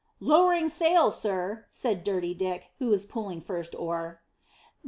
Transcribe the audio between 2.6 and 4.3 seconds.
who was pulling first oar.